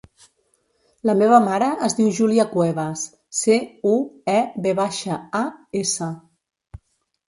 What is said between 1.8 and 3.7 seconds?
es diu Júlia Cuevas: ce,